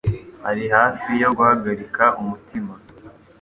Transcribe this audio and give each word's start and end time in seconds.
Ari 0.49 0.65
hafi 0.75 1.09
yo 1.21 1.29
guhagarika 1.37 2.03
umutima. 2.21 2.73